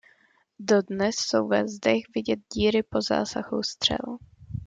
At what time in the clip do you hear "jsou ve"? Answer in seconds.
1.17-1.67